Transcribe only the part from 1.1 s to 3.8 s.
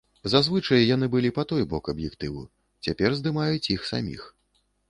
былі па той бок аб'ектыву, цяпер здымаюць